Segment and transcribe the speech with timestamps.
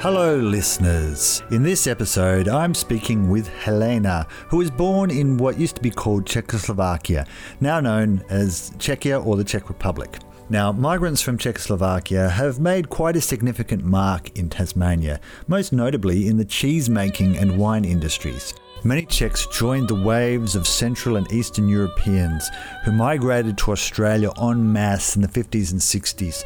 [0.00, 1.42] Hello, listeners.
[1.50, 5.90] In this episode, I'm speaking with Helena, who was born in what used to be
[5.90, 7.26] called Czechoslovakia,
[7.60, 10.18] now known as Czechia or the Czech Republic.
[10.48, 16.38] Now, migrants from Czechoslovakia have made quite a significant mark in Tasmania, most notably in
[16.38, 18.54] the cheese making and wine industries.
[18.82, 22.48] Many Czechs joined the waves of Central and Eastern Europeans
[22.86, 26.44] who migrated to Australia en masse in the 50s and 60s.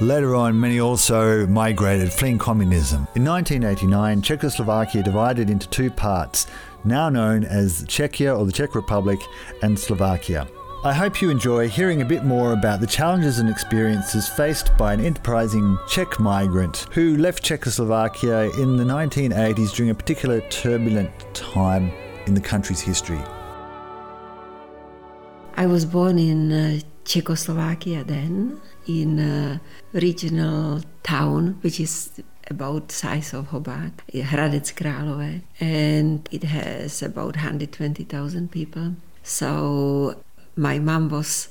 [0.00, 3.08] Later on, many also migrated, fleeing communism.
[3.16, 6.46] In 1989, Czechoslovakia divided into two parts,
[6.84, 9.18] now known as Czechia or the Czech Republic
[9.62, 10.46] and Slovakia.
[10.84, 14.92] I hope you enjoy hearing a bit more about the challenges and experiences faced by
[14.92, 21.90] an enterprising Czech migrant who left Czechoslovakia in the 1980s during a particular turbulent time
[22.26, 23.20] in the country's history.
[25.56, 29.60] I was born in uh, Czechoslovakia then, in a
[29.92, 38.50] regional town which is about size of Hobart, Hradec Králové, and it has about 120,000
[38.50, 38.94] people.
[39.22, 40.16] So
[40.56, 41.48] my mom was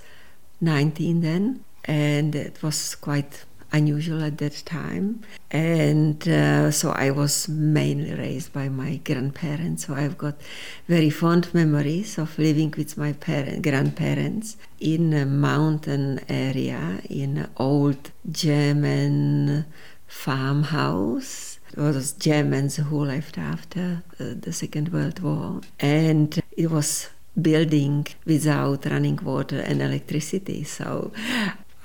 [0.60, 5.22] 19 then, and it was quite unusual at that time.
[5.52, 9.86] And uh, so I was mainly raised by my grandparents.
[9.86, 10.36] So I've got
[10.88, 17.50] very fond memories of living with my parent, grandparents in a mountain area in an
[17.58, 19.66] old German
[20.08, 21.60] farmhouse.
[21.72, 25.62] It was Germans who left after uh, the Second World War.
[25.80, 30.64] And it was building without running water and electricity.
[30.64, 31.12] So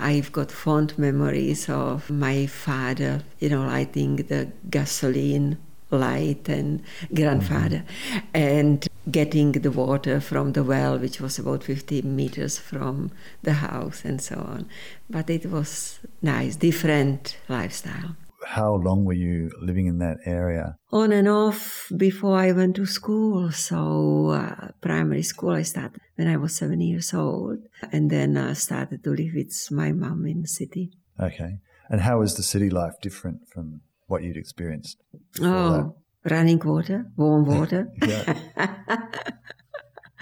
[0.02, 5.58] I've got fond memories of my father, you know, lighting the gasoline
[5.90, 6.82] light and
[7.14, 8.18] grandfather mm-hmm.
[8.34, 13.10] and getting the water from the well which was about 50 meters from
[13.42, 14.68] the house and so on
[15.10, 20.76] but it was nice different lifestyle how long were you living in that area?
[20.90, 23.50] On and off before I went to school.
[23.52, 27.58] So, uh, primary school I started when I was seven years old,
[27.92, 30.92] and then I started to live with my mom in the city.
[31.20, 31.58] Okay.
[31.88, 34.98] And how was the city life different from what you'd experienced?
[35.40, 36.32] Oh, that?
[36.32, 37.88] running water, warm water.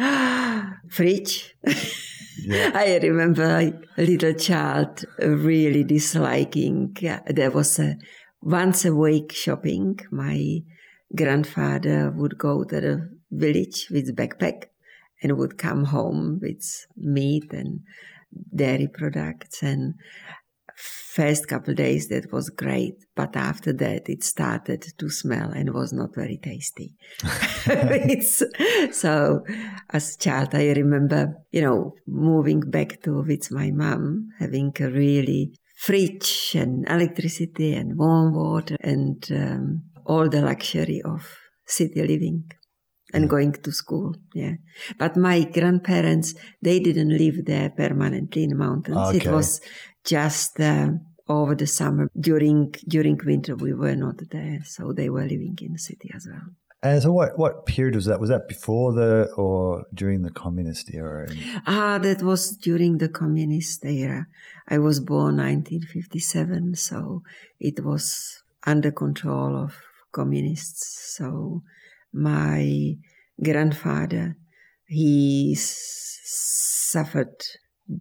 [0.88, 1.54] Fridge.
[2.44, 2.72] Yeah.
[2.74, 6.96] I remember a little child really disliking.
[7.26, 7.96] There was a
[8.42, 10.00] once a week shopping.
[10.10, 10.62] My
[11.14, 14.64] grandfather would go to the village with backpack
[15.22, 17.80] and would come home with meat and
[18.54, 19.94] dairy products and
[21.15, 25.93] first couple days that was great but after that it started to smell and was
[25.93, 26.94] not very tasty
[28.93, 29.43] so
[29.91, 34.88] as a child i remember you know moving back to with my mom having a
[34.88, 42.44] really fridge and electricity and warm water and um, all the luxury of city living
[43.12, 43.28] and mm.
[43.28, 44.15] going to school.
[44.34, 44.54] Yeah.
[44.99, 48.97] But my grandparents, they didn't live there permanently in the mountains.
[48.97, 49.19] Okay.
[49.19, 49.60] It was
[50.05, 50.88] just uh,
[51.28, 52.11] over the summer.
[52.19, 56.27] During during winter, we were not there, so they were living in the city as
[56.31, 56.49] well.
[56.83, 58.21] And so, what what period was that?
[58.21, 61.28] Was that before the or during the communist era?
[61.66, 64.27] Ah, that was during the communist era.
[64.66, 67.22] I was born 1957, so
[67.59, 69.75] it was under control of
[70.12, 71.15] communists.
[71.17, 71.62] So
[72.12, 72.97] my
[73.43, 74.37] grandfather
[74.91, 75.55] he
[76.91, 77.37] suffered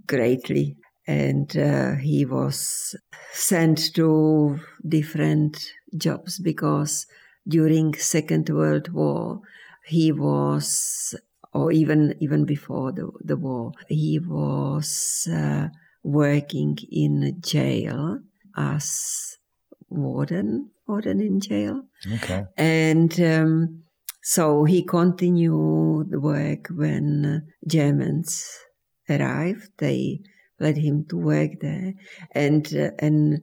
[0.08, 0.76] greatly
[1.10, 2.96] and uh, he was
[3.34, 7.08] sent to different jobs because
[7.48, 9.42] during second world war
[9.86, 11.16] he was
[11.52, 15.68] or even even before the, the war he was uh,
[16.04, 18.20] working in jail
[18.56, 19.38] as
[19.90, 21.82] warden warden in jail
[22.14, 23.84] okay and um,
[24.22, 28.46] so he continued the work when Germans
[29.10, 29.72] arrived.
[29.78, 30.22] They
[30.60, 31.94] let him to work there,
[32.32, 33.42] and uh, and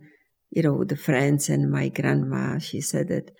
[0.50, 2.58] you know the friends and my grandma.
[2.58, 3.31] She said that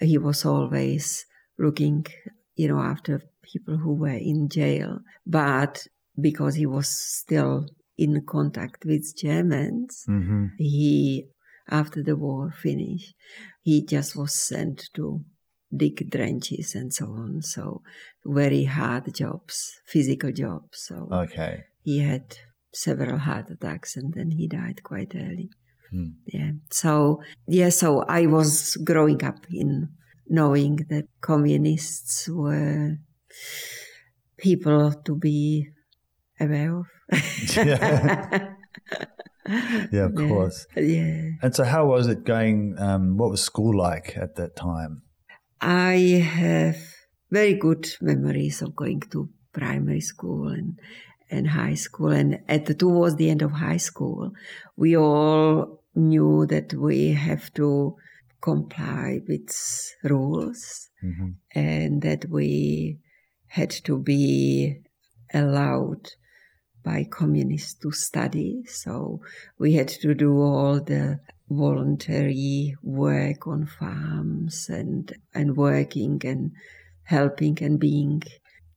[0.00, 1.26] he was always
[1.58, 2.06] looking,
[2.54, 5.86] you know, after people who were in jail, but
[6.20, 7.66] because he was still
[7.98, 10.46] in contact with Germans, mm-hmm.
[10.58, 11.26] he
[11.68, 13.14] after the war finished,
[13.62, 15.24] he just was sent to
[15.74, 17.42] dig trenches and so on.
[17.42, 17.82] So
[18.24, 20.78] very hard jobs, physical jobs.
[20.86, 22.36] So okay, he had
[22.76, 25.50] several heart attacks and then he died quite early.
[25.90, 26.10] Hmm.
[26.26, 26.52] Yeah.
[26.70, 27.70] So yeah.
[27.70, 29.88] So I was growing up in
[30.28, 32.98] knowing that communists were
[34.36, 35.68] people to be
[36.40, 36.86] aware of.
[39.92, 40.66] yeah, of course.
[40.76, 41.30] Yeah.
[41.42, 42.76] And so, how was it going?
[42.78, 45.02] Um, what was school like at that time?
[45.60, 46.76] I have
[47.30, 50.78] very good memories of going to primary school and
[51.30, 52.10] and high school.
[52.10, 54.32] And at the, towards the end of high school,
[54.76, 57.96] we all knew that we have to
[58.40, 59.50] comply with
[60.04, 61.28] rules Mm-hmm.
[61.54, 62.98] and that we
[63.48, 64.80] had to be
[65.32, 66.08] allowed
[66.82, 68.64] by communists to study.
[68.66, 69.20] So
[69.58, 71.20] we had to do all the
[71.50, 76.52] voluntary work on farms and, and working and
[77.04, 78.22] helping and being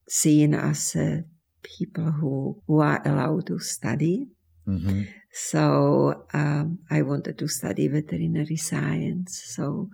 [0.07, 1.21] seen as uh,
[1.63, 4.27] people who, who are allowed to study.
[4.67, 5.03] Mm-hmm.
[5.31, 9.41] So um, I wanted to study veterinary science.
[9.55, 9.89] So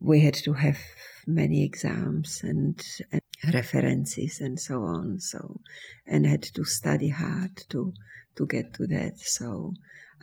[0.00, 0.78] we had to have
[1.26, 2.80] many exams and,
[3.12, 3.22] and,
[3.52, 5.20] references and so on.
[5.20, 5.60] So
[6.06, 7.92] and had to study hard to
[8.36, 9.18] to get to that.
[9.18, 9.74] So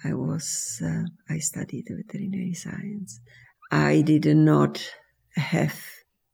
[0.03, 3.19] I was uh, I studied veterinary science.
[3.71, 4.81] I did not
[5.35, 5.79] have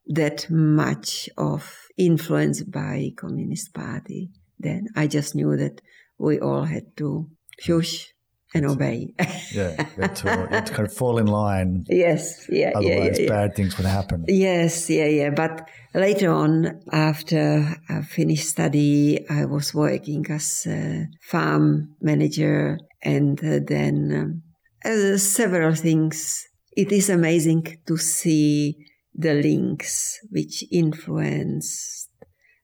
[0.08, 4.30] that much of influence by Communist Party.
[4.62, 5.82] Then I just knew that
[6.18, 7.30] we all had to
[7.60, 8.14] shush
[8.54, 9.14] and obey.
[9.54, 11.86] yeah, you had, to, you had to kind of fall in line.
[11.90, 14.26] Yes, yeah, Otherwise, yeah, yeah, bad things would happen.
[14.28, 15.30] Yes, yeah, yeah.
[15.30, 23.40] But later on, after I finished study, I was working as a farm manager, and
[23.40, 24.44] uh, then
[24.86, 26.48] um, uh, several things.
[26.76, 28.78] It is amazing to see
[29.14, 32.08] the links which influence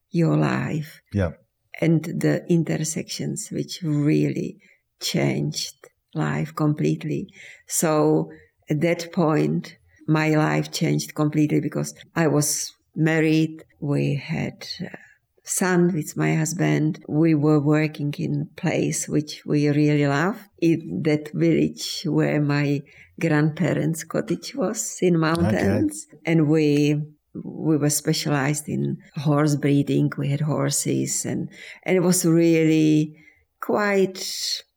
[0.09, 1.31] your life Yeah.
[1.79, 4.57] And the intersections which really
[4.99, 5.75] changed
[6.13, 7.27] life completely.
[7.67, 8.31] So
[8.69, 9.77] at that point,
[10.07, 13.63] my life changed completely because I was married.
[13.79, 14.97] We had a
[15.43, 17.03] son with my husband.
[17.07, 20.49] We were working in a place which we really love.
[20.59, 22.81] In that village where my
[23.19, 26.07] grandparents' cottage was in mountains.
[26.25, 27.01] And we
[27.43, 30.11] we were specialized in horse breeding.
[30.17, 31.49] We had horses and,
[31.83, 33.15] and it was really
[33.61, 34.25] quite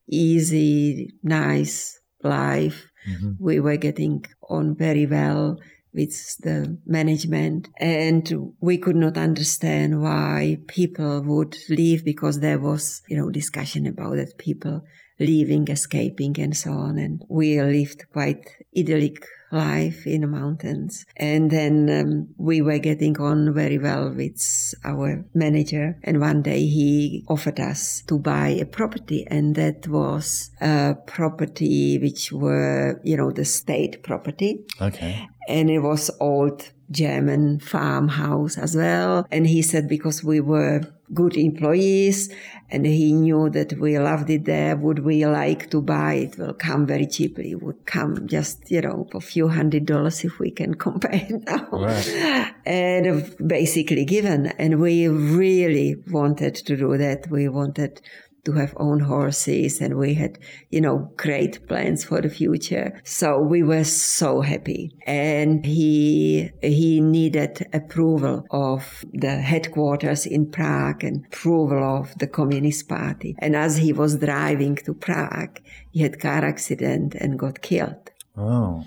[0.08, 2.86] easy, nice life.
[3.08, 3.32] Mm-hmm.
[3.38, 5.58] We were getting on very well
[5.92, 13.02] with the management and we could not understand why people would leave because there was,
[13.08, 14.82] you know, discussion about it, people
[15.20, 16.98] leaving, escaping and so on.
[16.98, 18.44] And we lived quite
[18.76, 21.04] idyllic life in the mountains.
[21.16, 25.98] And then um, we were getting on very well with our manager.
[26.02, 29.26] And one day he offered us to buy a property.
[29.28, 34.60] And that was a property which were, you know, the state property.
[34.80, 35.28] Okay.
[35.48, 39.26] And it was old German farmhouse as well.
[39.30, 42.32] And he said because we were good employees
[42.70, 46.38] and he knew that we loved it there, would we like to buy it?
[46.38, 47.52] Will come very cheaply.
[47.52, 51.28] It would come just, you know, for a few hundred dollars if we can compare
[51.46, 51.68] now.
[51.72, 52.54] Right.
[52.64, 54.46] And basically given.
[54.46, 57.28] And we really wanted to do that.
[57.30, 58.00] We wanted
[58.44, 60.38] to have own horses and we had,
[60.70, 63.00] you know, great plans for the future.
[63.04, 64.96] So we were so happy.
[65.06, 72.88] And he, he needed approval of the headquarters in Prague and approval of the Communist
[72.88, 73.36] Party.
[73.38, 75.60] And as he was driving to Prague,
[75.90, 78.10] he had car accident and got killed.
[78.36, 78.86] Oh.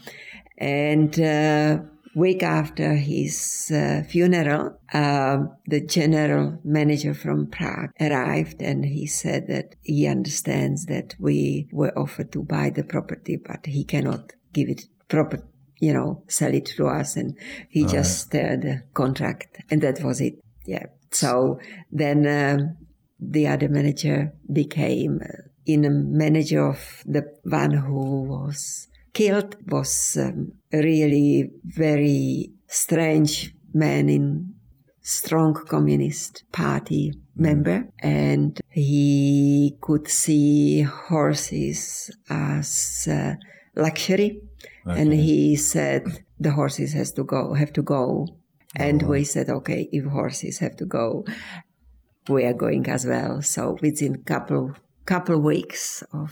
[0.58, 1.80] And, uh,
[2.16, 9.48] week after his uh, funeral, uh, the general manager from Prague arrived and he said
[9.48, 14.70] that he understands that we were offered to buy the property, but he cannot give
[14.70, 15.44] it proper,
[15.80, 17.16] you know, sell it to us.
[17.16, 17.38] And
[17.70, 20.40] he just uh, the contract, and that was it.
[20.66, 20.86] Yeah.
[21.12, 21.60] So
[21.92, 22.78] then um,
[23.20, 30.18] the other manager became uh, in a manager of the one who was killed was
[30.20, 34.54] um, a really very strange man in
[35.02, 37.88] strong communist party member.
[38.00, 43.36] And he could see horses as uh,
[43.76, 44.42] luxury.
[44.86, 46.04] And he said
[46.40, 48.28] the horses has to go have to go.
[48.76, 51.26] And we said okay if horses have to go
[52.30, 53.42] we are going as well.
[53.42, 56.32] So within couple couple weeks of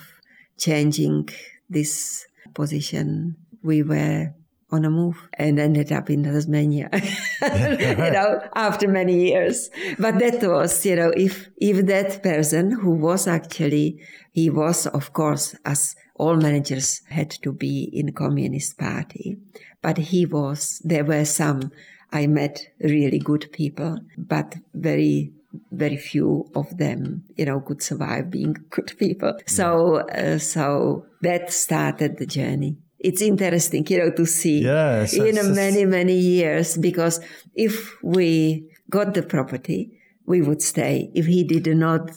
[0.57, 1.29] changing
[1.69, 4.33] this position we were
[4.71, 9.69] on a move and ended up in Tasmania, you know, after many years.
[9.99, 13.99] But that was, you know, if, if that person who was actually,
[14.31, 19.37] he was, of course, as all managers had to be in Communist Party,
[19.81, 21.71] but he was, there were some,
[22.11, 25.33] I met really good people, but very
[25.71, 29.37] very few of them, you know, could survive being good people.
[29.45, 32.77] So, uh, so that started the journey.
[32.99, 37.19] It's interesting, you know, to see Yeah, in it's many, many years, because
[37.55, 41.09] if we got the property, we would stay.
[41.15, 42.11] If he did not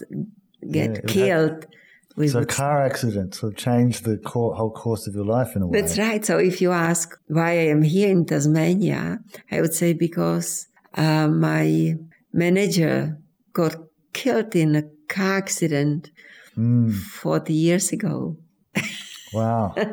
[0.70, 1.66] get would killed,
[2.16, 5.66] we So car accidents have changed the co- whole course of your life in a
[5.66, 5.80] way.
[5.80, 6.24] That's right.
[6.24, 9.18] So if you ask why I am here in Tasmania,
[9.50, 11.94] I would say because uh, my
[12.32, 13.18] manager
[13.54, 13.76] got
[14.12, 16.10] killed in a car accident
[16.56, 18.36] Mm, 40 years ago.
[19.32, 19.74] wow.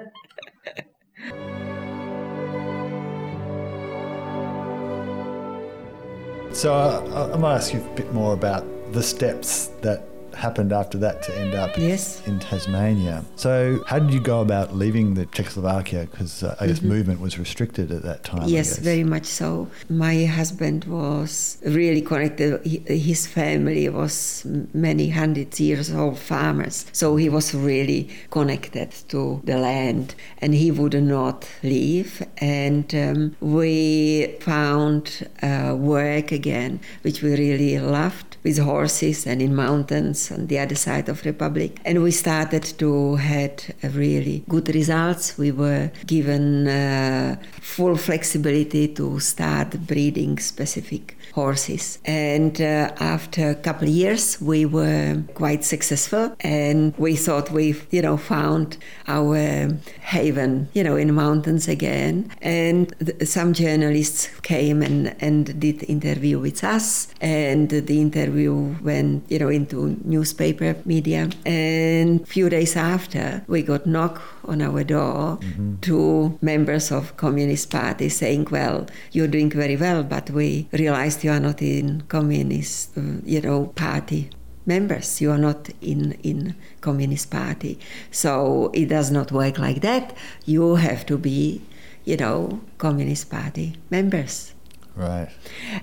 [6.53, 10.03] so uh, I, I might ask you a bit more about the steps that
[10.35, 12.21] happened after that to end up Yes.
[12.27, 13.23] in Tasmania.
[13.35, 16.07] So how did you go about leaving the Czechoslovakia?
[16.09, 18.41] Because uh, I guess movement was restricted at that time.
[18.41, 18.49] Mm-hmm.
[18.55, 19.67] Yes, very much so.
[19.89, 22.61] My husband was really connected.
[22.65, 29.41] He- His family was many hundred years old farmers, so he was really connected to
[29.43, 32.23] the land, and he would not leave.
[32.37, 39.55] And um, we found uh, work again, which we really loved, with horses and in
[39.55, 41.79] mountains on the other side of Republic.
[41.85, 45.37] And we started to had really good results.
[45.37, 51.99] We were given uh, full flexibility to start breeding specific horses.
[52.05, 57.87] And uh, after a couple of years, we were quite successful, and we thought we've
[57.91, 59.37] you know found our
[60.01, 62.29] haven, you know, in mountains again.
[62.41, 68.30] And th- some journalists came and and did interview with us, and the interview
[68.81, 71.29] went you know into newspaper media.
[71.45, 75.75] And few days after, we got knock on our door, mm-hmm.
[75.81, 81.31] two members of Communist Party saying, "Well, you're doing very well, but we realized you
[81.31, 84.29] are not in Communist, you know, party."
[84.65, 87.79] members you are not in in communist party
[88.11, 91.61] so it does not work like that you have to be
[92.05, 94.53] you know communist party members
[94.95, 95.29] Right.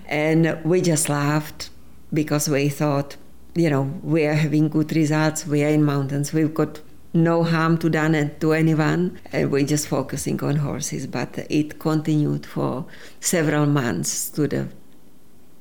[0.06, 1.70] and we just laughed
[2.12, 3.16] because we thought,
[3.54, 5.46] you know, we are having good results.
[5.46, 6.32] We are in mountains.
[6.32, 6.80] We've got
[7.14, 11.06] no harm to done to anyone, and we're just focusing on horses.
[11.06, 12.86] But it continued for
[13.20, 14.68] several months to the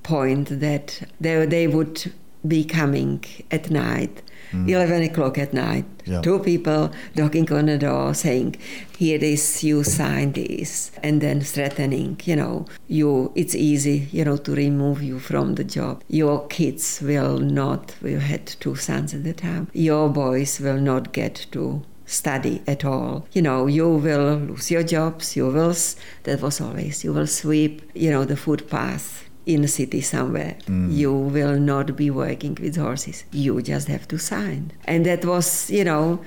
[0.03, 2.13] point that they, they would
[2.47, 4.21] be coming at night.
[4.53, 4.69] Mm.
[4.69, 6.21] 11 o'clock at night, Yeah.
[6.21, 8.55] two people knocking on the door saying,
[8.97, 14.23] Here it is, you sign this, and then threatening, you know, you it's easy, you
[14.25, 16.01] know, to remove you from the job.
[16.07, 21.11] Your kids will not, we had two sons at the time, your boys will not
[21.13, 23.27] get to study at all.
[23.33, 25.75] You know, you will lose your jobs, you will,
[26.23, 30.57] that was always, you will sweep, you know, the footpath in a city somewhere.
[30.65, 30.93] Mm.
[30.93, 33.23] You will not be working with horses.
[33.31, 34.73] You just have to sign.
[34.85, 36.21] And that was, you know,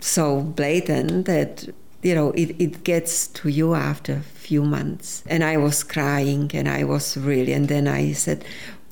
[0.00, 1.68] so blatant that
[2.02, 5.24] you know it, it gets to you after a few months.
[5.26, 8.44] And i was crying and i was really and then i said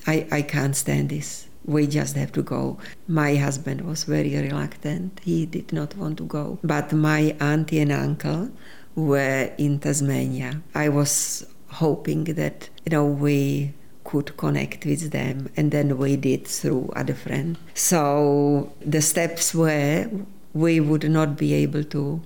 [0.06, 1.46] i, I can't stand this.
[1.66, 2.78] We just have to go.
[3.08, 5.20] My husband was very reluctant.
[5.25, 6.58] He did not want to go.
[6.62, 8.50] But my auntie and uncle
[8.94, 10.61] were in tasmania.
[10.75, 11.46] I was
[11.82, 13.72] hoping that you know we
[14.04, 20.08] could connect with them and then we did through other friends so the steps were
[20.54, 22.22] we would not be able to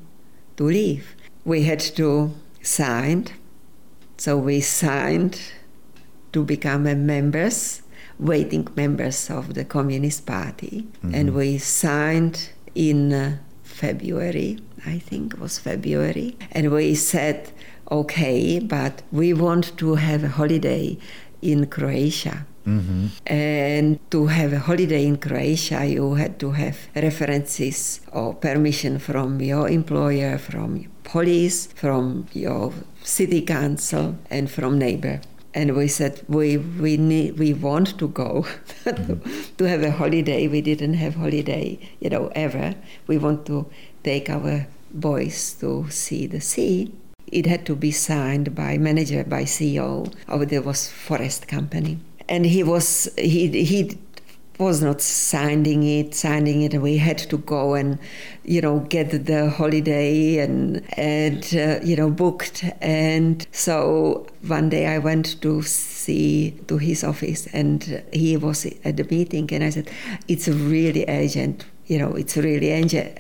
[0.59, 1.17] to leave.
[1.45, 3.29] We had to sign.
[4.19, 5.41] So we signed
[6.33, 7.83] to become members
[8.19, 10.83] waiting members of the communist party.
[10.83, 11.15] Mm-hmm.
[11.15, 16.37] And we signed in february i think it was february.
[16.51, 17.53] And we said
[17.91, 20.97] okay but we want to have a holiday
[21.43, 23.07] in croatia Mm-hmm.
[23.27, 29.41] and to have a holiday in Croatia, you had to have references or permission from
[29.41, 35.23] your employer, from police, from your city council, and from neighbor.
[35.55, 38.45] And we said we we need we want to go
[38.85, 40.47] to have a holiday.
[40.47, 42.75] We didn't have holiday, you know, ever.
[43.07, 43.65] We want to
[44.05, 46.93] take our boys to see the sea.
[47.33, 51.99] It had to be signed by manager, by CEO of the was forest company.
[52.29, 53.99] And he was he he
[54.59, 56.75] was not signing it signing it.
[56.75, 57.99] And we had to go and
[58.45, 62.65] you know get the holiday and and uh, you know booked.
[62.81, 68.97] And so one day i went to see to his office and he was at
[68.97, 69.91] the meeting and i said
[70.29, 72.71] it's really urgent you know, it's really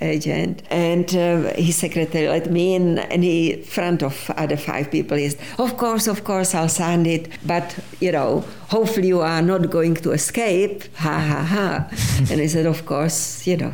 [0.03, 0.63] urgent.
[0.71, 5.17] And uh, his secretary let me in, and he, in front of other five people,
[5.17, 9.71] is, of course, of course, I'll sign it, but, you know, hopefully you are not
[9.71, 10.85] going to escape.
[10.97, 11.89] Ha ha ha.
[12.31, 13.73] and he said, of course, you know,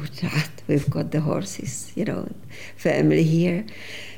[0.68, 2.28] we've got the horses, you know,
[2.76, 3.66] family here.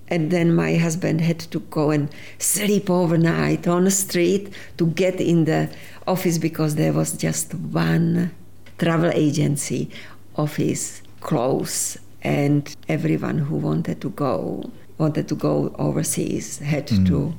[0.08, 5.20] And then my husband had to go and sleep overnight on the street to get
[5.20, 5.70] in the
[6.06, 8.30] office because there was just one
[8.78, 9.90] travel agency
[10.36, 17.06] office close and everyone who wanted to go wanted to go overseas had mm.
[17.06, 17.34] to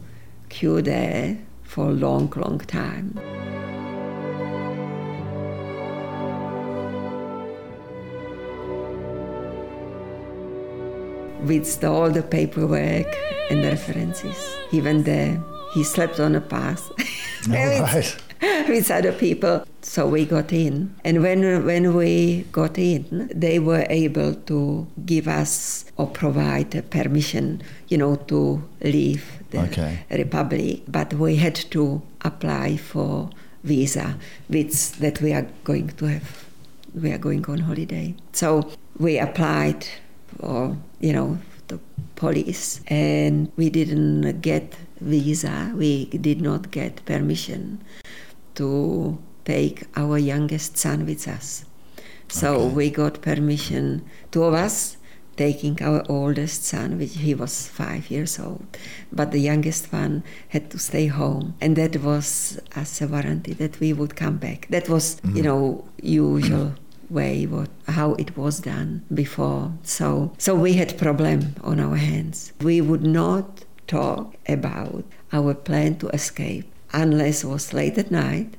[0.50, 3.14] queue there for a long long time
[11.46, 13.08] with the, all the paperwork
[13.50, 15.42] and the references he went there
[15.74, 16.92] he slept on a path
[17.50, 18.18] right.
[18.68, 19.66] with other people.
[19.82, 20.96] So we got in.
[21.04, 27.62] And when, when we got in, they were able to give us or provide permission,
[27.88, 30.00] you know, to leave the okay.
[30.12, 30.84] Republic.
[30.88, 33.30] But we had to apply for
[33.64, 34.18] visa,
[34.48, 36.46] which that we are going to have.
[36.94, 38.16] We are going on holiday.
[38.34, 39.88] So we applied
[40.40, 41.80] for, you know, the
[42.16, 47.80] police and we didn't get visa we did not get permission
[48.58, 51.66] to take our youngest son with us.
[52.28, 52.74] So okay.
[52.74, 54.98] we got permission, two of us
[55.38, 58.66] taking our oldest son, which he was five years old,
[59.12, 63.80] but the youngest one had to stay home, and that was as a warranty that
[63.80, 64.68] we would come back.
[64.70, 65.38] That was, mm-hmm.
[65.38, 66.74] you know, usual
[67.10, 69.72] way what how it was done before.
[69.84, 72.52] So so we had problem on our hands.
[72.62, 78.56] We would not talk about our plan to escape unless it was late at night,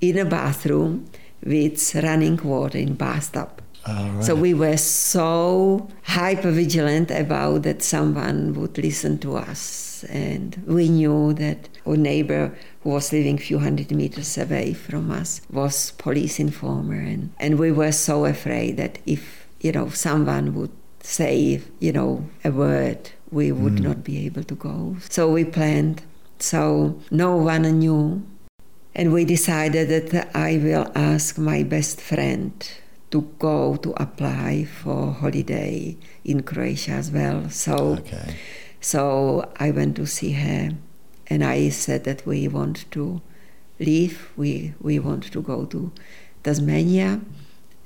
[0.00, 1.06] in a bathroom
[1.42, 3.62] with running water in bathtub.
[3.86, 4.24] right.
[4.24, 10.88] So we were so hyper vigilant about that someone would listen to us, and we
[10.88, 15.92] knew that our neighbor who was living a few hundred meters away from us was
[15.92, 21.60] police informer, and, and we were so afraid that if you know someone would say
[21.80, 23.80] you know a word, we would mm.
[23.82, 24.96] not be able to go.
[25.08, 26.02] So we planned
[26.38, 28.26] so no one knew.
[28.94, 32.52] And we decided that I will ask my best friend
[33.10, 37.48] to go to apply for holiday in Croatia as well.
[37.48, 38.36] So, okay.
[38.80, 40.70] so I went to see her,
[41.28, 43.22] and I said that we want to
[43.78, 44.30] leave.
[44.36, 45.92] We we want to go to
[46.42, 47.20] Tasmania,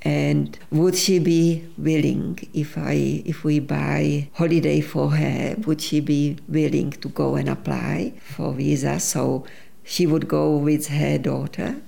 [0.03, 5.99] and would she be willing if i if we buy holiday for her would she
[6.01, 8.99] be willing to go and apply for visa?
[8.99, 9.45] So
[9.83, 11.81] she would go with her daughter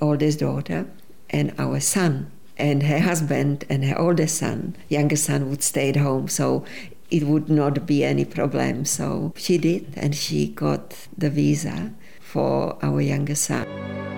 [0.00, 0.86] oldest daughter
[1.30, 4.76] and our son and her husband and her oldest son.
[4.88, 6.64] Youngest son would stay at home so
[7.10, 8.84] it would not be any problem.
[8.84, 14.13] So she did and she got the visa for our youngest son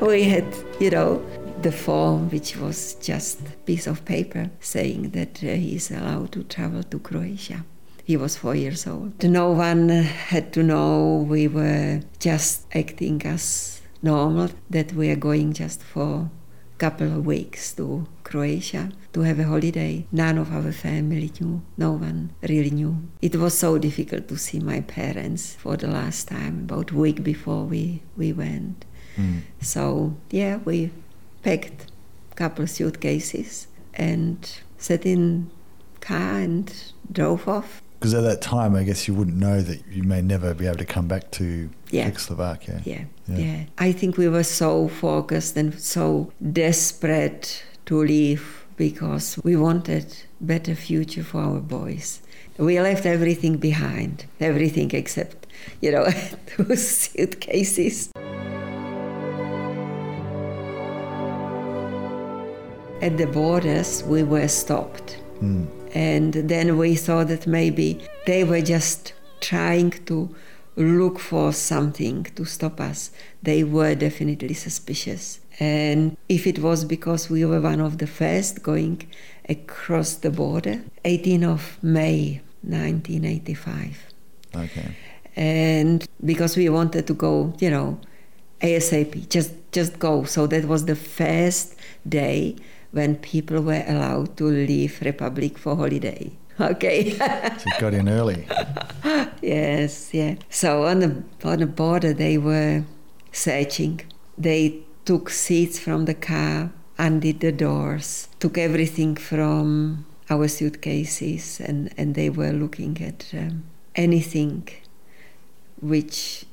[0.00, 0.46] We had,
[0.78, 1.26] you know,
[1.60, 6.32] the form, which was just a piece of paper saying that uh, he is allowed
[6.32, 7.64] to travel to Croatia.
[8.04, 9.22] He was four years old.
[9.24, 15.52] No one had to know we were just acting as normal, that we are going
[15.52, 16.30] just for
[16.74, 20.06] a couple of weeks to Croatia to have a holiday.
[20.12, 21.60] None of our family knew.
[21.76, 22.96] No one really knew.
[23.20, 27.24] It was so difficult to see my parents for the last time, about a week
[27.24, 28.84] before we, we went.
[29.18, 29.42] Mm.
[29.60, 30.90] So yeah, we
[31.42, 31.86] packed
[32.32, 34.38] a couple of suitcases and
[34.78, 35.50] sat in
[36.00, 36.72] car and
[37.10, 37.82] drove off.
[37.98, 40.78] Because at that time, I guess you wouldn't know that you may never be able
[40.78, 42.06] to come back to yeah.
[42.06, 42.80] Czechoslovakia.
[42.84, 43.04] Yeah.
[43.26, 43.64] yeah, yeah.
[43.76, 50.76] I think we were so focused and so desperate to leave because we wanted better
[50.76, 52.20] future for our boys.
[52.56, 55.48] We left everything behind, everything except,
[55.80, 56.06] you know,
[56.58, 58.12] those suitcases.
[63.00, 65.18] At the borders, we were stopped.
[65.40, 65.66] Mm.
[65.94, 70.34] And then we thought that maybe they were just trying to
[70.76, 73.10] look for something to stop us.
[73.42, 75.40] They were definitely suspicious.
[75.60, 79.08] And if it was because we were one of the first going
[79.48, 83.96] across the border, 18th of May 1985.
[84.54, 84.94] Okay.
[85.34, 88.00] And because we wanted to go, you know,
[88.60, 90.24] ASAP, just just go.
[90.24, 91.76] So that was the first
[92.08, 92.56] day
[92.92, 96.32] when people were allowed to leave Republic for holiday.
[96.60, 97.10] Okay.
[97.12, 98.44] so you got in early.
[99.42, 100.34] yes, yeah.
[100.50, 102.82] So on the on the border they were
[103.30, 104.00] searching.
[104.36, 111.92] They took seats from the car, undid the doors, took everything from our suitcases, and,
[111.96, 114.68] and they were looking at um, anything
[115.80, 116.44] which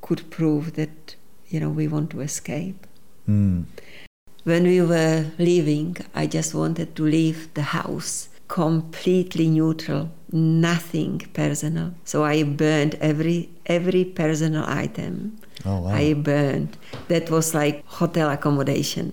[0.00, 1.16] could prove that
[1.48, 2.86] you know we want to escape.
[3.28, 3.64] Mm.
[4.48, 11.92] When we were leaving, I just wanted to leave the house completely neutral, nothing personal.
[12.04, 15.36] So I burned every every personal item.
[15.66, 15.90] Oh, wow.
[15.90, 16.78] I burned.
[17.08, 19.12] That was like hotel accommodation.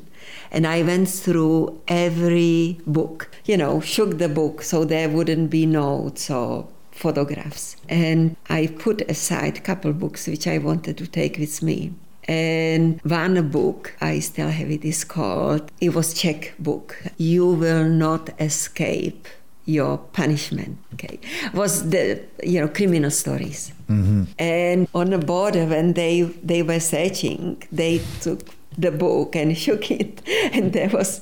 [0.51, 5.65] And I went through every book, you know, shook the book so there wouldn't be
[5.65, 7.75] notes or photographs.
[7.89, 11.91] And I put aside a couple books which I wanted to take with me.
[12.27, 17.85] And one book, I still have it, is called, it was Czech book, You Will
[17.85, 19.27] Not Escape
[19.65, 21.19] Your Punishment, okay,
[21.53, 23.73] was the, you know, criminal stories.
[23.89, 24.23] Mm-hmm.
[24.39, 28.41] And on the border, when they, they were searching, they took
[28.77, 31.21] the book and shook it, and there was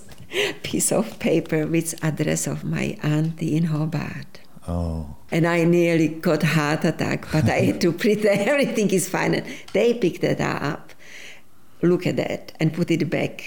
[0.64, 4.40] piece of paper with address of my auntie in Hobart.
[4.68, 5.16] Oh.
[5.32, 9.36] And I nearly got heart attack, but I had to pretend everything is fine.
[9.36, 10.93] And they picked it up,
[11.84, 13.44] look at that, and put it back,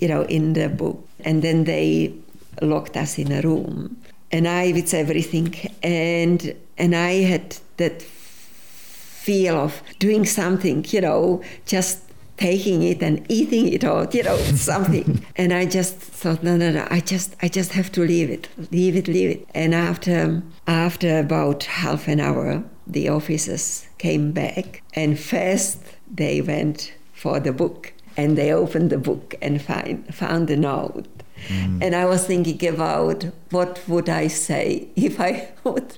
[0.00, 1.06] you know, in the book.
[1.24, 2.14] And then they
[2.60, 3.96] locked us in a room,
[4.30, 11.42] and I with everything, and and I had that feel of doing something, you know,
[11.66, 12.00] just
[12.36, 14.36] taking it and eating it or you know
[14.70, 15.24] something.
[15.36, 18.48] And i just thought no no no i just i just have to leave it
[18.70, 19.46] leave it leave it.
[19.54, 24.82] And after after about half an hour the officers came back.
[24.94, 25.78] And first
[26.10, 31.06] they went for the book and they opened the book and find, found a note
[31.48, 31.82] Mm.
[31.84, 35.32] and i was thinking about what would i say if i
[35.64, 35.90] would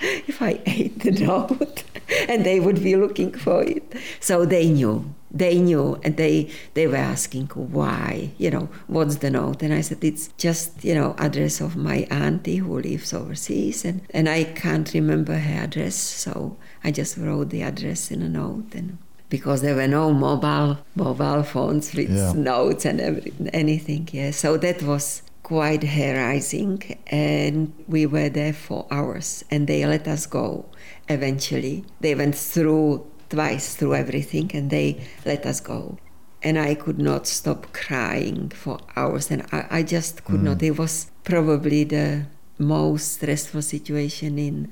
[0.00, 1.84] if I ate the note
[2.28, 3.92] and they would be looking for it.
[4.20, 5.14] So they knew.
[5.30, 9.62] They knew and they, they were asking why, you know, what's the note?
[9.62, 14.02] And I said, it's just, you know, address of my auntie who lives overseas and,
[14.10, 15.96] and I can't remember her address.
[15.96, 20.78] So I just wrote the address in a note and because there were no mobile
[20.94, 22.32] mobile phones with Yeah.
[22.32, 24.08] notes and every, anything.
[24.12, 30.06] Yeah, so that was quite harassing, and we were there for hours, and they let
[30.08, 30.64] us go.
[31.08, 35.98] Eventually, they went through twice through everything, and they let us go.
[36.42, 40.58] And I could not stop crying for hours, and I, I just could not.
[40.58, 40.62] Mm.
[40.68, 42.26] It was probably the
[42.58, 44.70] most stressful situation in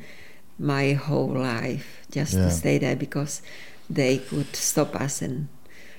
[0.58, 2.44] my whole life, just Yeah.
[2.44, 3.42] to stay there because
[3.94, 5.48] they could stop us and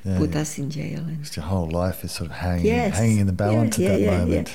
[0.06, 0.42] Yeah, put yeah.
[0.42, 1.00] us in jail.
[1.00, 2.98] And Just your whole life is sort of hanging, Yes.
[2.98, 4.50] hanging in the balance Yeah, at that moment.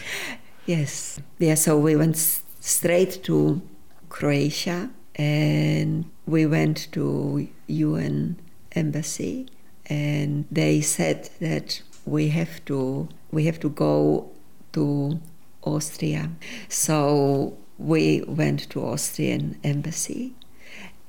[0.66, 1.18] Yes.
[1.38, 3.60] Yeah, so we went s- straight to
[4.08, 8.36] Croatia and we went to UN
[8.72, 9.46] embassy
[9.86, 14.30] and they said that we have to we have to go
[14.72, 15.18] to
[15.62, 16.30] Austria.
[16.68, 20.34] So we went to Austrian embassy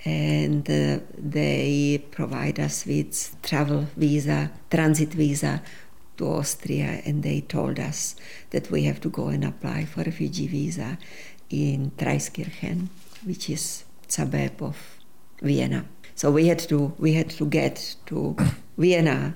[0.06, 5.62] and uh, they provide us with travel visa, transit visa
[6.18, 8.16] to Austria, and they told us
[8.52, 10.98] that we have to go and apply for refugee visa
[11.50, 12.88] in Traiskirchen,
[13.26, 14.78] which is suburb of
[15.42, 15.86] Vienna.
[16.16, 18.36] So we had to we had to get to
[18.78, 19.36] Vienna.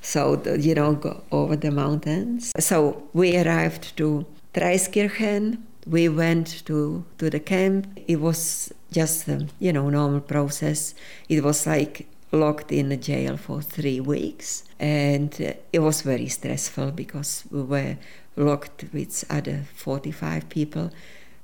[0.00, 2.52] So the, you know go over the mountains.
[2.58, 5.58] So we arrived to Traiskirchen.
[5.86, 7.86] We went to to the camp.
[8.06, 10.94] It was just a you know normal process.
[11.28, 16.28] It was like locked in a jail for three weeks, and uh, it was very
[16.28, 17.96] stressful because we were
[18.36, 20.90] locked with other 45 people,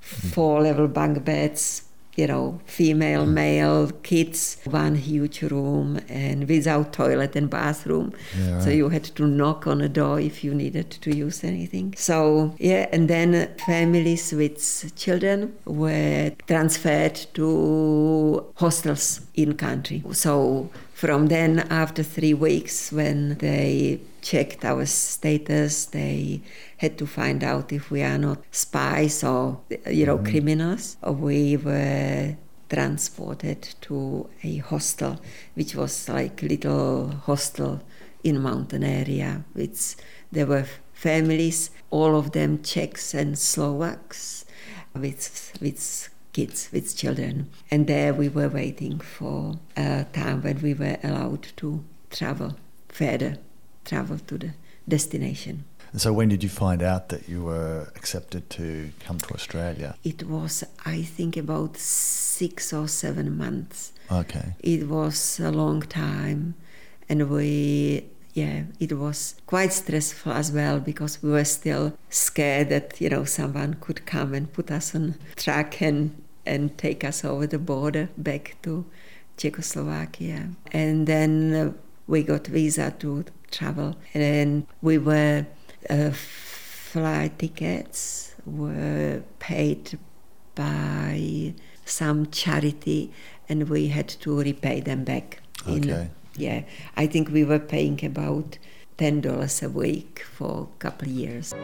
[0.01, 1.85] four level bunk beds,
[2.17, 3.33] you know, female, mm.
[3.33, 8.13] male, kids, one huge room, and without toilet and bathroom.
[8.39, 11.95] Yeah, So you had to knock on a door if you needed to use anything.
[11.97, 20.03] So, yeah, and then families with children were transferred to hostels in country.
[20.13, 20.71] So,
[21.03, 26.41] from then, after three weeks, when they checked our status, they
[26.77, 29.59] had to find out if we are not spies or,
[29.91, 30.31] you know, mm-hmm.
[30.31, 30.97] criminals.
[31.05, 32.37] We were
[32.71, 35.21] transported to a hostel,
[35.55, 37.83] which was like little hostel
[38.23, 39.43] in mountain area.
[39.55, 39.97] Which
[40.31, 44.45] there were families, all of them Czechs and Slovaks,
[44.95, 50.75] with with kids, with children, and there we were waiting for a time when we
[50.75, 52.57] were allowed to travel
[52.89, 53.37] further,
[53.85, 54.51] travel to the
[54.89, 55.65] destination.
[55.93, 59.95] And so, when did you find out that you were accepted to come to Australia?
[60.05, 63.93] It was, I think, about six or seven months.
[64.11, 64.55] Okay.
[64.61, 66.55] It was a long time,
[67.11, 73.01] and we, yeah, it was quite stressful as well because we were still scared that
[73.01, 77.47] you know someone could come and put us on track and and take us over
[77.47, 78.85] the border back to
[79.37, 80.51] Czechoslovakia.
[80.73, 81.73] And then uh,
[82.07, 85.47] we got visa to travel, and we were
[85.91, 89.99] uh, flight tickets were paid
[90.55, 93.13] by some charity,
[93.49, 95.43] and we had to repay them back.
[95.67, 95.77] Okay.
[95.77, 96.63] In, yeah,
[96.97, 98.59] I think we were paying about
[98.99, 101.55] ten dollars a week for a couple of years.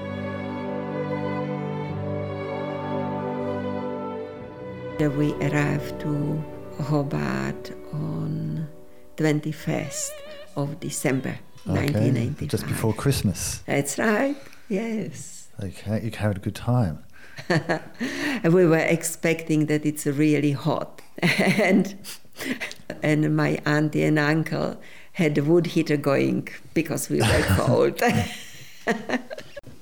[5.01, 6.45] We arrived to
[6.83, 8.69] Hobart on
[9.17, 10.11] 21st
[10.57, 11.93] of December Okay.
[11.93, 12.49] 1995.
[12.49, 13.59] Just before Christmas.
[13.67, 14.37] That's right.
[14.69, 15.49] Yes.
[15.63, 16.03] Okay.
[16.05, 17.05] You had a good time.
[18.45, 21.95] We were expecting that it's really hot, and
[23.03, 24.81] and my auntie and uncle
[25.13, 28.01] had the wood heater going because we were cold.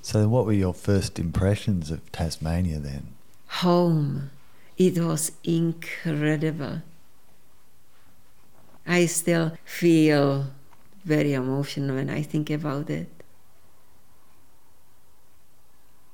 [0.03, 3.09] So, what were your first impressions of Tasmania then?
[3.49, 4.31] Home,
[4.79, 6.83] it was incredible.
[8.87, 10.47] I still feel
[11.05, 13.09] very emotional when I think about it.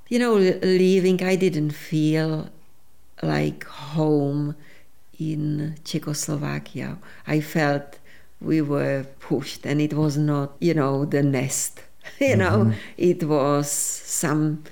[0.08, 2.48] You know, leaving, I didn't feel
[3.22, 4.56] like home
[5.30, 6.98] in Czechoslovakia.
[7.26, 7.98] I felt
[8.40, 11.82] we were pushed and it was not, you know, the nest.
[12.20, 12.72] you know, mm-hmm.
[12.96, 14.64] it was some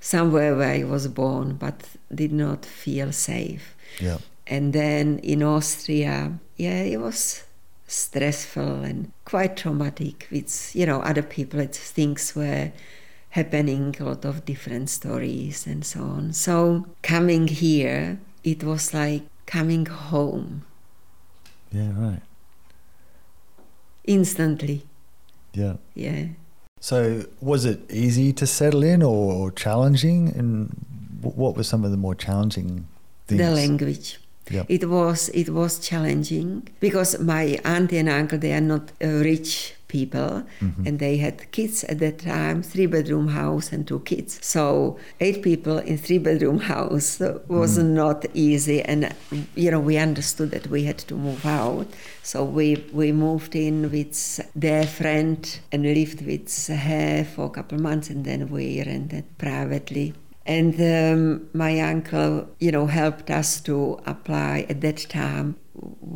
[0.00, 1.82] somewhere where I was born but
[2.14, 3.74] did not feel safe.
[3.98, 4.18] Yeah.
[4.46, 7.44] And then in Austria, yeah, it was
[7.86, 10.28] stressful and quite traumatic.
[10.30, 12.72] With you know other people, it's things were
[13.30, 16.32] happening, a lot of different stories and so on.
[16.32, 20.62] So coming here, it was like coming home
[21.72, 22.22] Yeah, right.
[24.04, 24.86] instantly.
[25.52, 25.74] Yeah.
[25.94, 26.26] Yeah.
[26.80, 30.28] So, was it easy to settle in or challenging?
[30.36, 30.74] And
[31.22, 32.86] what were some of the more challenging
[33.26, 33.40] things?
[33.40, 34.18] The language.
[34.50, 34.66] Yep.
[34.68, 39.74] It was it was challenging because my auntie and uncle they are not uh, rich
[39.98, 40.32] people.
[40.60, 40.86] Mhm.
[40.86, 44.30] and they had kids at that time three bedroom house and two kids.
[44.54, 44.64] So
[45.24, 47.10] eight people in three bedroom house
[47.60, 48.78] was not easy.
[48.92, 49.00] And
[49.62, 51.86] you know we understood that we had to move out.
[52.30, 52.66] So we
[53.00, 54.14] we moved in with
[54.66, 55.38] their friend
[55.72, 56.48] and lived with
[56.86, 60.08] her for a couple of months and then we rented privately.
[60.46, 62.32] And um, my uncle,
[62.64, 63.76] you know, helped us to
[64.14, 64.66] apply.
[64.72, 65.48] At that time,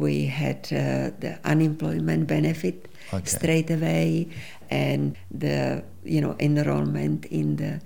[0.03, 3.27] we had uh, the unemployment benefit Okay.
[3.27, 4.29] straight away,
[4.71, 7.81] and the you know enrollment in the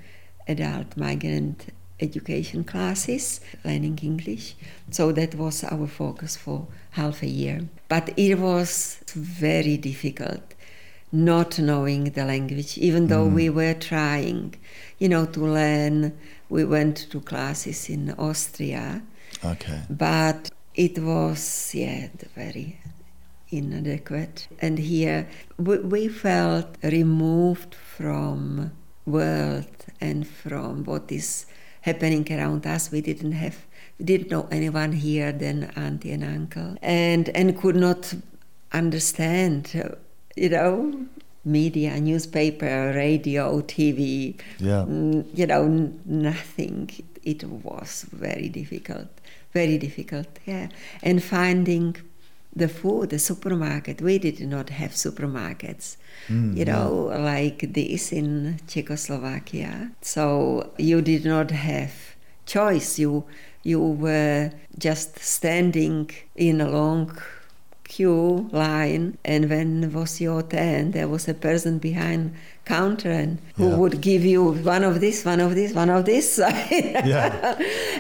[0.49, 1.67] adult migrant
[2.01, 4.57] education classes, learning English.
[4.91, 7.61] So that was our focus for half a year.
[7.89, 10.43] But it was very difficult
[11.13, 13.35] not knowing the language, even though mm.
[13.35, 14.55] we were trying,
[14.99, 16.17] you know, to learn.
[16.49, 19.03] We went to classes in Austria,
[19.45, 19.81] Okay.
[19.89, 22.79] but it was, yeah, very
[23.53, 24.49] inadequate.
[24.61, 28.73] And here we, we felt removed from
[29.07, 29.67] world
[30.01, 31.47] and from what is
[31.83, 32.91] happening around us.
[32.91, 33.57] We didn't have,
[33.99, 38.15] we didn't know anyone here than auntie and uncle, and and could not
[38.73, 39.97] understand,
[40.37, 41.07] you know,
[41.45, 44.37] media, newspaper, radio, TV.
[44.59, 44.87] Yeah.
[44.87, 46.91] You know, n- nothing.
[47.25, 49.09] It was very difficult,
[49.53, 50.27] very difficult.
[50.47, 50.69] Yeah,
[51.03, 51.97] and finding
[52.55, 54.01] the food, the supermarket.
[54.03, 55.97] We did not have supermarkets,
[56.29, 56.73] Mm, you yeah.
[56.75, 59.91] know, like this in Czechoslovakia.
[60.03, 61.93] So you did not have
[62.47, 62.99] choice.
[62.99, 63.25] You
[63.65, 67.17] you were just standing in a long
[67.85, 72.33] queue line and when it was your turn there was a person behind
[72.65, 73.77] counter and who Yeah.
[73.77, 76.39] would give you one of this one of this one of this
[77.05, 77.55] Yeah.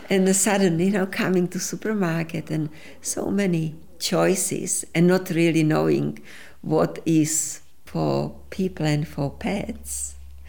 [0.08, 2.70] and suddenly you know coming to supermarket and
[3.02, 3.74] so many
[4.10, 6.18] choices and not really knowing
[6.74, 9.92] what is for people and for pets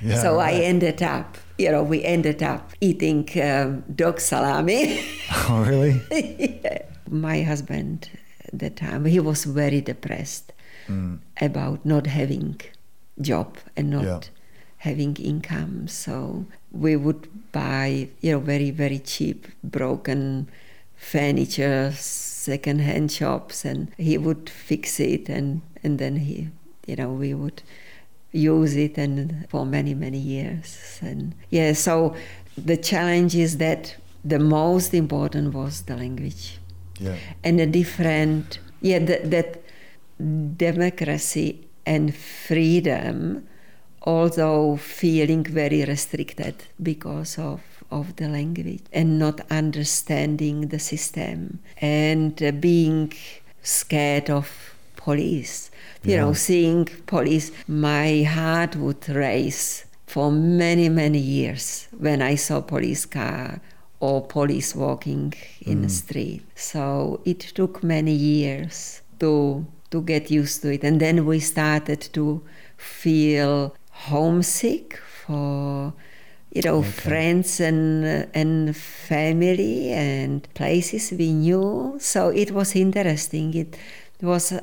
[0.09, 1.29] Yeah, so i ended up
[1.61, 4.81] you know we ended up eating um, dog salami
[5.49, 5.95] Oh, really?
[6.63, 6.79] yeah.
[7.27, 7.97] my husband
[8.47, 10.47] at the time he was very depressed
[10.89, 11.19] Mm.
[11.49, 12.59] about not having
[13.29, 14.19] job and not Yeah.
[14.89, 16.13] having income so
[16.83, 17.87] we would buy
[18.23, 19.39] you know very very cheap
[19.77, 20.21] broken
[21.11, 21.91] furniture
[22.49, 26.35] second hand shops and he would fix it and and then he
[26.89, 27.59] you know we would
[28.31, 29.17] use it and
[29.51, 30.69] for many many years
[31.09, 31.95] and yeah so
[32.71, 33.95] the challenge is that
[34.33, 36.43] the most important was the language
[36.99, 37.17] Yeah.
[37.47, 39.49] and a different yeah that, that
[40.57, 43.47] democracy and freedom,
[44.03, 47.61] although feeling very restricted because of,
[47.99, 53.11] of the language and not understanding the system and uh, being
[53.61, 54.47] scared of
[55.05, 55.55] police.
[56.03, 56.21] You Yeah.
[56.21, 63.05] know, seeing police, my heart would race for many, many years when I saw police
[63.19, 63.59] car
[63.99, 65.33] or police walking
[65.71, 66.41] in the street.
[66.55, 66.83] So
[67.31, 72.25] it took many years to to get used to it, and then we started to
[72.77, 73.53] feel
[74.09, 74.87] homesick
[75.25, 75.93] for
[76.53, 81.97] you know friends and and family and places we knew.
[81.99, 83.53] So it was interesting.
[83.53, 83.77] It
[84.21, 84.53] was.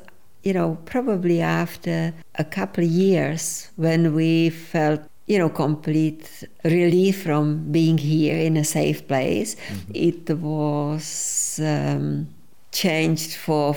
[0.43, 7.23] You know, probably after a couple of years when we felt you know, complete relief
[7.23, 9.55] from being here in a safe place.
[9.95, 12.27] It was um,
[12.73, 13.77] changed for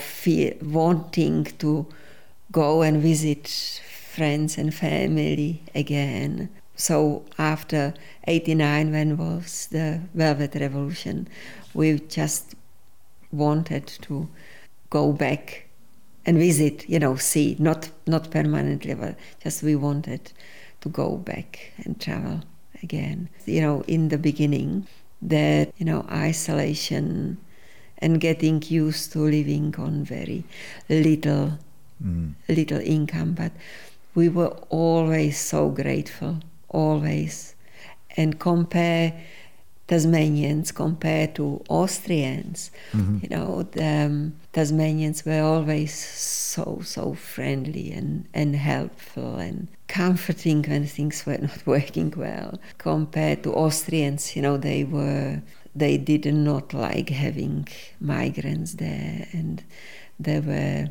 [0.64, 1.86] wanting to
[2.52, 3.48] go and visit
[4.16, 6.50] friends and family again.
[6.76, 7.94] So after
[8.28, 11.28] 89, when was the Velvet Revolution,
[11.74, 12.56] we just
[13.32, 14.28] wanted to
[14.90, 15.68] go back
[16.26, 20.32] and visit, you know, see, not not permanently, but just we wanted
[20.82, 22.42] to go back and travel
[22.82, 23.30] again.
[23.46, 24.88] You know, in the beginning,
[25.22, 27.38] that you know isolation
[28.00, 30.44] and getting used to living on very
[30.90, 31.58] little
[32.04, 32.34] Mm.
[32.50, 33.52] little income, but
[34.16, 36.40] we were always so grateful,
[36.74, 37.56] always,
[38.18, 39.14] and compare
[39.88, 42.72] Tasmanians compared to Austrians.
[43.22, 50.64] You know, the um, Tasmanians were always so so friendly and and helpful and comforting
[50.64, 52.60] when things were not working well.
[52.78, 55.42] Compared to Austrians, you know, they were
[55.76, 57.68] they did not like having
[58.00, 59.64] migrants there, and
[60.20, 60.88] they were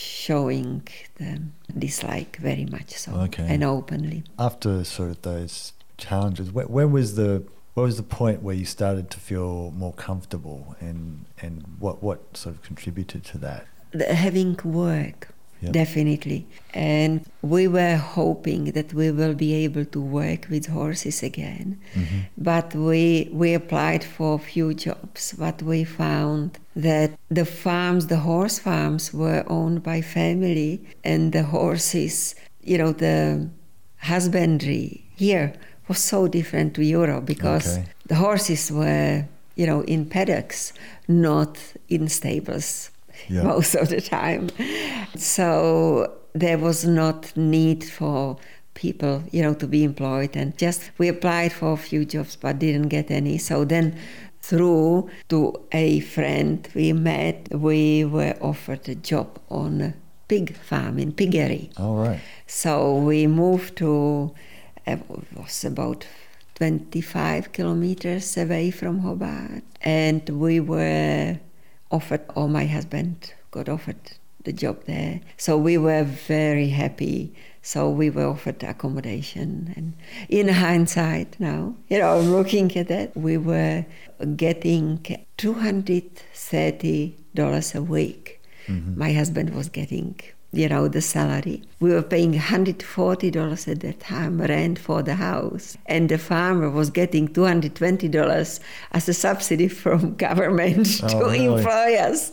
[0.00, 0.86] showing
[1.16, 1.42] the
[1.78, 3.46] dislike very much so Okay.
[3.48, 4.24] and openly.
[4.38, 8.64] After sort of those challenges, when, when was the what was the point where you
[8.64, 13.66] started to feel more comfortable, and and what what sort of contributed to that?
[13.92, 15.28] The- having work
[15.62, 15.72] Yep.
[15.72, 21.68] definitely and we were hoping that we will be able to work with horses again
[21.94, 22.18] Mhm.
[22.50, 28.20] but we we applied for a few jobs but we found that the farms the
[28.30, 32.34] horse farms were owned by family and the horses
[32.70, 33.18] you know the
[34.10, 35.52] husbandry here
[35.88, 37.84] was so different to Europe because Okay.
[38.06, 39.24] the horses were
[39.56, 40.72] you know in paddocks
[41.08, 42.90] not in stables
[43.28, 43.42] Yeah.
[43.42, 44.50] most of the time.
[45.16, 48.36] So there was not need for
[48.74, 52.58] people, you know, to be employed and just we applied for a few jobs but
[52.58, 53.38] didn't get any.
[53.38, 53.98] So then
[54.42, 59.94] through to a friend we met, we were offered a job on a
[60.28, 61.70] pig farm in piggery.
[61.76, 62.20] All right.
[62.46, 64.32] So we moved to
[64.86, 66.06] uh, it was about
[66.54, 71.38] 25 kilometers away from Hobart, and we were
[71.90, 74.12] offered, or my husband got offered
[74.44, 75.20] the job there.
[75.36, 77.34] So we were very happy.
[77.62, 79.94] So we were offered accommodation, and
[80.28, 83.84] in hindsight now, you know, looking at that, we were
[84.36, 85.04] getting
[85.36, 88.40] 230 dollars a week.
[88.66, 88.98] Mm-hmm.
[88.98, 90.18] My husband was getting
[90.52, 91.62] you know, the salary.
[91.78, 95.76] We were paying $140 at that time rent for the house.
[95.86, 98.60] And the farmer was getting $220
[98.92, 101.44] as a subsidy from government Oh, to really?
[101.46, 102.32] employ us.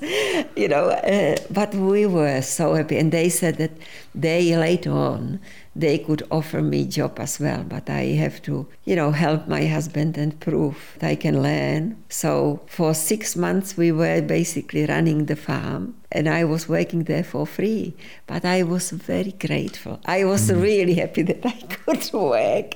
[0.56, 2.98] You know, uh, but we were so happy.
[2.98, 3.72] And they said that
[4.16, 5.40] they later on,
[5.80, 9.66] they could offer me job as well, but I have to, you know, help my
[9.68, 11.96] husband and prove that I can learn.
[12.10, 17.24] So for six months we were basically running the farm and I was working there
[17.24, 17.94] for free.
[18.26, 20.00] But I was very grateful.
[20.06, 20.62] I was mm.
[20.62, 22.76] really happy that I could work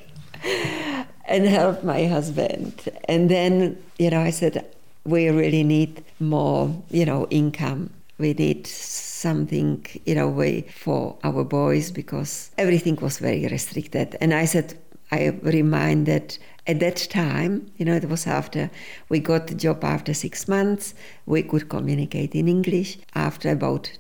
[1.26, 2.88] and help my husband.
[3.06, 4.66] And then, you know, I said,
[5.06, 7.90] we really need more, you know, income.
[8.22, 14.16] We need something, you know, way for our boys because everything was very restricted.
[14.22, 14.78] And I said,
[15.12, 18.70] I reminded at that time, you know, it was after
[19.10, 20.94] we got the job after six months,
[21.26, 23.00] we could communicate in English.
[23.16, 23.92] After about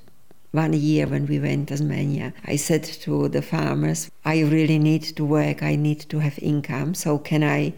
[0.51, 5.03] one year when we went to Tasmania, I said to the farmers, I really need
[5.17, 7.73] to work, I need to have income, so can I,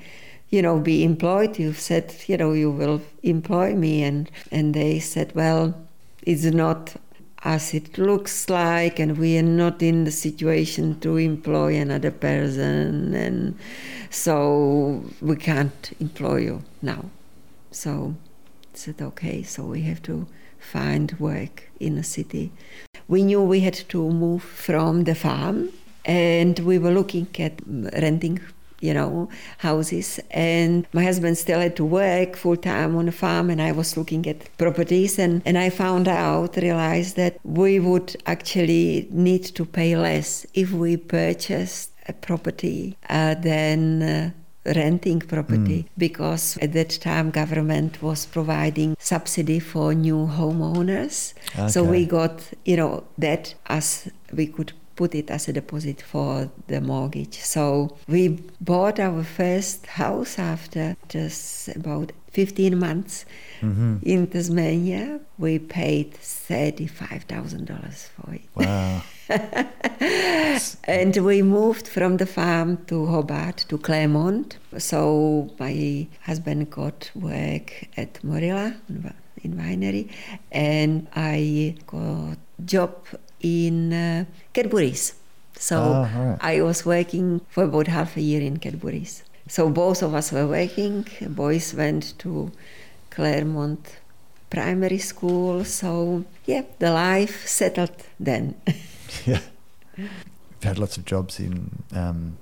[0.49, 1.57] you know, be employed?
[1.57, 4.03] You've said, you know, you will employ me.
[4.03, 5.73] And, and they said, well,
[6.25, 6.95] it's not
[7.45, 13.13] as it looks like, and we are not in the situation to employ another person,
[13.13, 13.57] and
[14.09, 17.05] so we can't employ you now.
[17.71, 18.15] So
[18.73, 20.27] said, okay, so we have to
[20.59, 22.51] find work in a city.
[23.07, 25.69] We knew we had to move from the farm
[26.05, 28.39] and we were looking at renting
[28.83, 29.29] you know,
[29.59, 30.19] houses.
[30.31, 33.95] And my husband still had to work full time on a farm, and I was
[33.95, 35.17] looking at properties.
[35.17, 40.71] And, and I found out, realized that we would actually need to pay less if
[40.71, 44.03] we purchased a property uh, than.
[44.03, 44.31] Uh,
[44.65, 45.89] renting property mm.
[45.97, 51.67] because at that time government was providing subsidy for new homeowners okay.
[51.67, 56.49] so we got you know that as we could put it as a deposit for
[56.67, 57.39] the mortgage.
[57.39, 63.25] So we bought our first house after just about 15 months
[63.61, 63.97] mm-hmm.
[64.03, 65.19] in Tasmania.
[65.37, 68.41] We paid $35,000 for it.
[68.55, 69.03] Wow.
[70.83, 74.57] and we moved from the farm to Hobart to Claremont.
[74.77, 78.75] So my husband got work at Moorilla
[79.43, 80.09] in winery
[80.51, 83.05] and I got job
[83.43, 85.13] in uh, Cadbury's.
[85.55, 86.37] So oh, right.
[86.41, 89.23] I was working for about half a year in Cadbury's.
[89.47, 91.05] So both of us were working.
[91.21, 92.51] Boys went to
[93.11, 93.97] Claremont
[94.49, 95.63] Primary School.
[95.65, 98.55] So yeah, the life settled then.
[99.25, 99.41] yeah,
[99.97, 100.09] you've
[100.63, 102.37] had lots of jobs in um,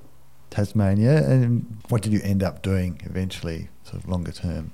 [0.50, 1.28] Tasmania.
[1.28, 4.72] And what did you end up doing eventually, sort of longer term?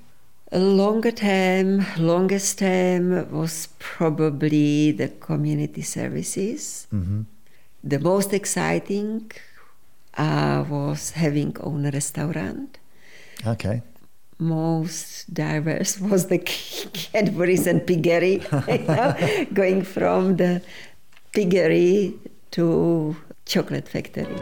[0.50, 6.86] A longer term, longest term was probably the community services.
[6.92, 7.22] Mm-hmm.
[7.84, 9.30] The most exciting
[10.16, 12.78] uh, was having own restaurant.
[13.46, 13.82] Okay.
[14.38, 20.62] Most diverse was the Cadbury's and piggery, you know, going from the
[21.32, 22.14] piggery
[22.52, 24.36] to chocolate factory.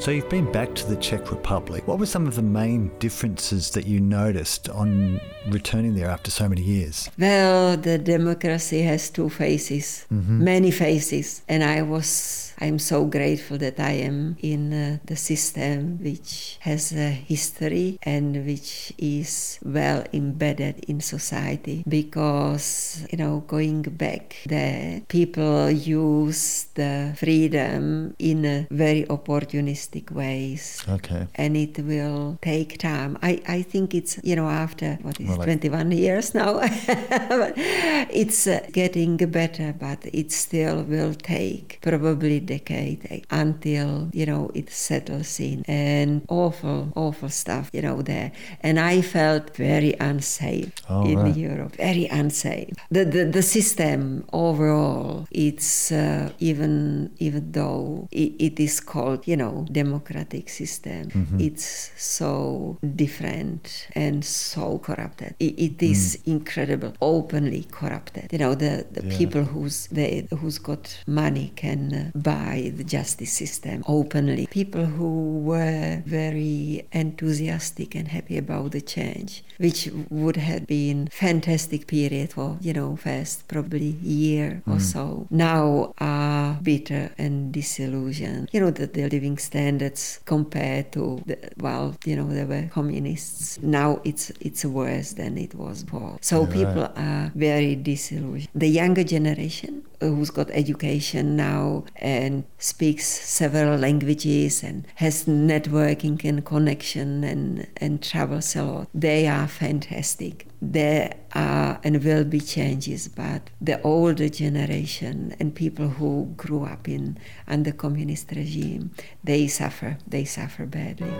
[0.00, 1.86] So you've been back to the Czech Republic.
[1.88, 6.48] What were some of the main differences that you noticed on returning there after so
[6.48, 7.10] many years?
[7.18, 10.44] Well, the democracy has two faces, mm-hmm.
[10.44, 15.98] many faces, and I was I'm so grateful that I am in uh, the system
[16.02, 23.82] which has a history and which is well embedded in society because, you know, going
[23.82, 30.82] back there, people use the freedom in a very opportunistic ways.
[30.88, 31.26] Okay.
[31.36, 33.18] And it will take time.
[33.22, 38.66] I, I think it's, you know, after what is well, 21 years now, it's uh,
[38.72, 45.58] getting better, but it still will take probably decade until you know it settles in
[45.68, 48.30] and awful awful stuff you know there
[48.66, 51.36] and i felt very unsafe oh, in right.
[51.36, 56.72] europe very unsafe the, the the system overall it's uh, even
[57.18, 61.40] even though it, it is called you know democratic system mm-hmm.
[61.40, 66.32] it's so different and so corrupted it, it is mm.
[66.34, 69.18] incredible openly corrupted you know the, the yeah.
[69.18, 74.46] people who's they who's got money can uh, buy the justice system openly.
[74.60, 79.80] People who were very enthusiastic and happy about the change, which
[80.10, 84.74] would have been fantastic period for, you know, first probably year mm.
[84.74, 88.48] or so, now are bitter and disillusioned.
[88.52, 93.58] You know, that the living standards compared to, the, well, you know, they were communists.
[93.62, 96.18] Now it's it's worse than it was before.
[96.20, 96.98] So people right.
[97.08, 98.48] are very disillusioned.
[98.54, 101.84] The younger generation who's got education now
[102.28, 108.88] and speaks several languages and has networking and connection and, and travels a lot.
[108.94, 110.46] They are fantastic.
[110.60, 116.86] There are and will be changes, but the older generation and people who grew up
[116.86, 118.90] in under communist regime,
[119.24, 119.96] they suffer.
[120.06, 121.14] They suffer badly.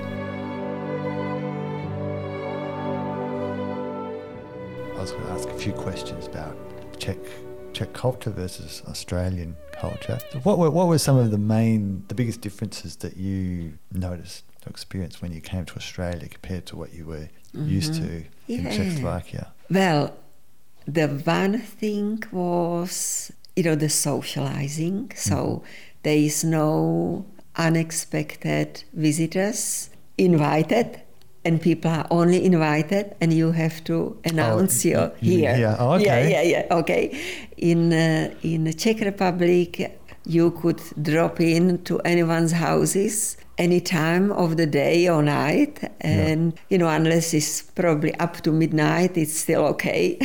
[4.96, 6.56] I was going to ask a few questions about
[6.98, 7.18] Czech
[7.79, 10.18] Czech culture versus Australian culture.
[10.43, 14.70] What were, what were some of the main, the biggest differences that you noticed or
[14.70, 17.68] experienced when you came to Australia compared to what you were mm-hmm.
[17.68, 18.59] used to yeah.
[18.59, 19.53] in Czechoslovakia?
[19.70, 20.16] Well,
[20.89, 25.12] the one thing was, you know, the socializing.
[25.14, 25.64] So mm-hmm.
[26.03, 31.01] there is no unexpected visitors invited
[31.45, 35.57] and people are only invited and you have to announce oh, you're here.
[35.57, 36.30] Yeah, oh, okay.
[36.30, 36.76] Yeah, yeah, yeah.
[36.78, 37.18] Okay.
[37.57, 44.30] In uh, in the Czech Republic, you could drop in to anyone's houses any time
[44.32, 46.59] of the day or night, and yeah.
[46.70, 50.18] you know, unless it's probably up to midnight, it's still okay.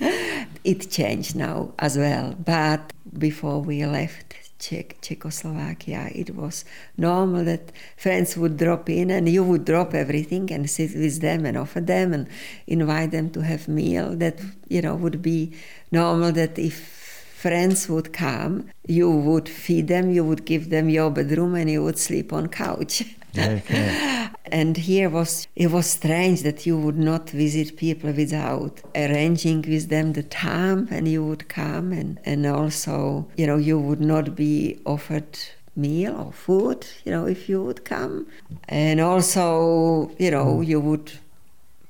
[0.64, 6.64] it changed now as well, but before we left Czech, Czechoslovakia, it was
[6.96, 11.46] normal that friends would drop in and you would drop everything and sit with them
[11.46, 12.26] and offer them and
[12.66, 14.16] invite them to have meal.
[14.16, 15.52] That you know would be
[15.92, 16.32] normal.
[16.32, 16.97] That if
[17.38, 21.84] friends would come, you would feed them, you would give them your bedroom, and you
[21.84, 23.04] would sleep on couch.
[23.38, 24.28] Okay.
[24.46, 29.88] and here was it was strange that you would not visit people without arranging with
[29.88, 34.34] them the time and you would come and, and also you know you would not
[34.34, 35.38] be offered
[35.76, 38.26] meal or food you know if you would come
[38.68, 40.62] and also you know hmm.
[40.62, 41.12] you would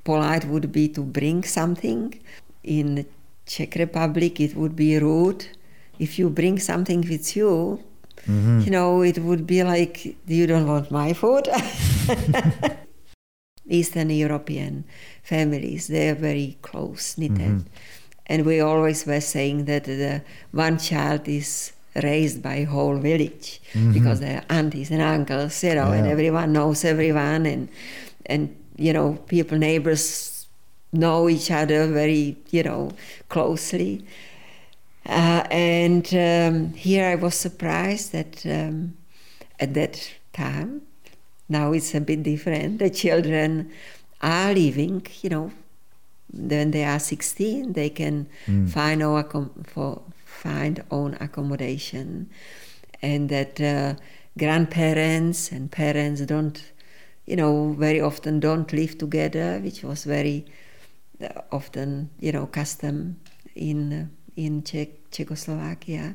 [0.04, 2.20] polite would be to bring something
[2.64, 3.06] in
[3.48, 5.44] czech republic it would be rude
[5.98, 7.78] if you bring something with you
[8.28, 8.60] Mm-hmm.
[8.60, 11.48] You know, it would be like, you don't want my food?
[13.68, 14.84] Eastern European
[15.22, 17.38] families, they're very close knitted.
[17.38, 17.68] Mm-hmm.
[18.26, 20.22] And we always were saying that the
[20.52, 21.72] one child is
[22.02, 23.92] raised by a whole village mm-hmm.
[23.92, 25.94] because they're aunties and uncles, you know, yeah.
[25.94, 27.68] and everyone knows everyone and
[28.26, 30.04] and you know, people neighbors
[30.92, 32.92] know each other very, you know,
[33.28, 34.04] closely.
[35.06, 38.96] Uh, and um, here I was surprised that um,
[39.58, 40.82] at that time,
[41.48, 43.70] now it's a bit different, the children
[44.20, 45.50] are living, you know,
[46.32, 48.68] when they are 16, they can mm.
[48.68, 49.02] find,
[49.66, 52.28] for, find own accommodation.
[53.00, 53.94] And that uh,
[54.36, 56.62] grandparents and parents don't,
[57.24, 60.44] you know, very often don't live together, which was very
[61.50, 63.16] often, you know, custom
[63.54, 66.14] in in Czech, Czechoslovakia,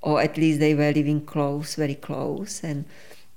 [0.00, 2.84] or at least they were living close, very close, and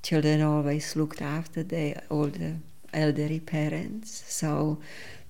[0.03, 2.57] children always looked after their older
[2.93, 4.24] elderly parents.
[4.28, 4.80] So,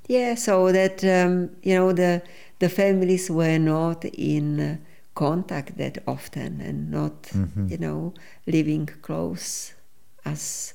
[0.08, 2.22] yeah, so that um, you know the
[2.60, 4.78] the families were not in uh,
[5.16, 7.68] contact that often and not mm-hmm.
[7.68, 8.14] you know
[8.46, 9.74] living close
[10.26, 10.74] as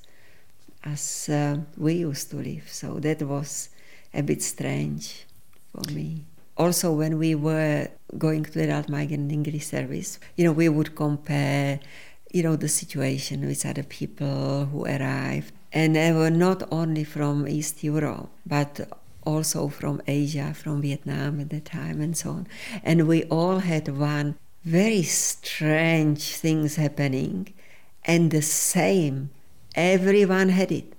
[0.85, 2.69] as uh, we used to live.
[2.69, 3.71] So that was
[4.17, 5.27] a bit strange
[5.71, 6.25] for me
[6.57, 10.97] also when we were going to the adult migrant English service, you know, we would
[10.97, 11.81] compare,
[12.33, 15.53] you know, the situation with other people who arrived.
[15.73, 18.89] And they were not only from East Europe, but
[19.25, 22.47] also from Asia, from Vietnam at the time, and so on.
[22.83, 27.53] And we all had one very strange things happening,
[28.05, 29.31] and the same.
[29.75, 30.95] Everyone had it.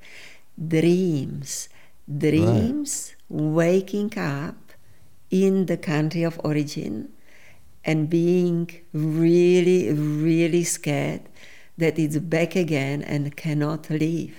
[0.60, 1.70] Dreams,
[2.08, 3.42] dreams, right.
[3.42, 4.56] waking up
[5.30, 7.10] in the country of origin
[7.84, 11.22] and being really, really scared
[11.78, 14.36] that it's back again and cannot leave.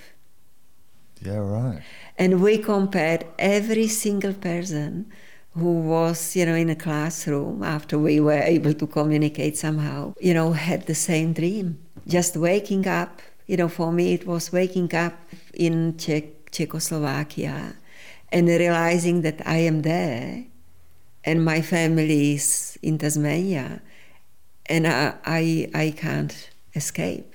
[1.23, 1.83] Yeah, right.
[2.17, 5.11] And we compared every single person
[5.55, 10.35] who was, you know, in a classroom after we were able to communicate somehow, you
[10.35, 11.79] know, had the same dream.
[12.07, 15.15] Just waking up, you know, for me it was waking up
[15.55, 17.75] in Czech, Czechoslovakia
[18.31, 20.45] and realizing that I am there
[21.25, 23.83] and my family is in Tasmania,
[24.67, 27.35] and I, I, I can't escape.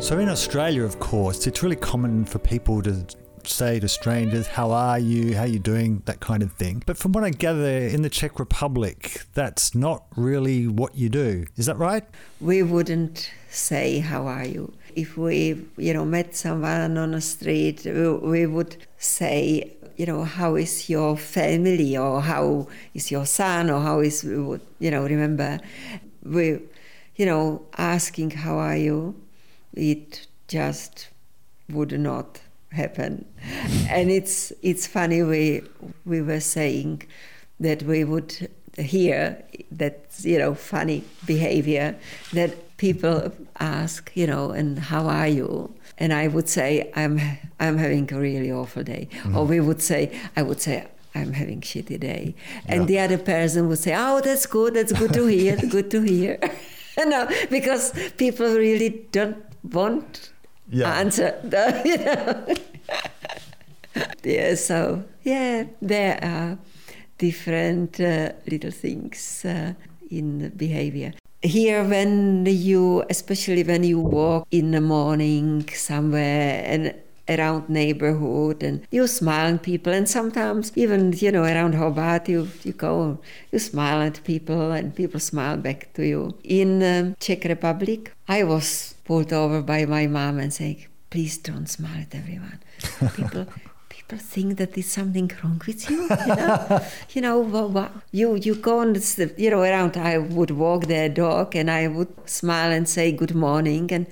[0.00, 3.06] So in Australia, of course, it's really common for people to
[3.48, 5.34] say to strangers, "How are you?
[5.34, 6.82] How are you doing?" That kind of thing.
[6.86, 11.46] But from what I gather, in the Czech Republic, that's not really what you do.
[11.56, 12.04] Is that right?
[12.40, 17.84] We wouldn't say, "How are you?" If we, you know, met someone on the street,
[17.84, 23.80] we would say, you know, how is your family, or how is your son, or
[23.80, 25.58] how is, you know, remember,
[26.24, 26.60] we,
[27.16, 29.14] you know, asking how are you,
[29.72, 31.08] it just
[31.68, 32.40] would not
[32.74, 33.24] happen.
[33.88, 35.62] And it's it's funny we
[36.04, 37.02] we were saying
[37.60, 41.96] that we would hear that you know funny behavior
[42.32, 47.20] that people ask you know and how are you and I would say I'm
[47.60, 49.36] I'm having a really awful day mm.
[49.36, 52.34] or we would say I would say I'm having shitty day
[52.66, 52.86] and yeah.
[52.86, 56.38] the other person would say oh that's good that's good to hear good to hear
[56.98, 60.30] no because people really don't want
[60.70, 60.98] yeah.
[60.98, 61.34] answer.
[61.42, 62.44] The, you know.
[64.22, 66.58] yeah, so yeah, there are
[67.18, 69.74] different uh, little things uh,
[70.10, 71.14] in behavior.
[71.42, 76.94] Here, when you, especially when you walk in the morning somewhere and
[77.28, 82.48] around neighborhood and you smile at people and sometimes even you know around Hobart you
[82.64, 83.18] you go
[83.50, 88.44] you smile at people and people smile back to you in um, Czech Republic I
[88.44, 92.60] was pulled over by my mom and saying please don't smile at everyone
[93.16, 93.46] people
[94.04, 96.02] people think that there's something wrong with you.
[96.02, 96.80] You know,
[97.10, 99.96] you know, well, well, you you go on, the, you know, around.
[99.96, 104.06] I would walk their dog, and I would smile and say good morning, and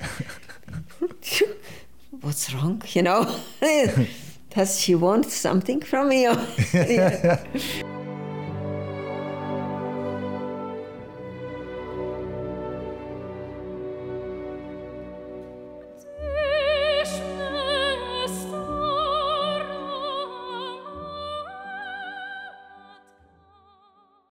[2.20, 2.82] what's wrong?
[2.88, 3.40] You know,
[4.50, 6.26] does she want something from me?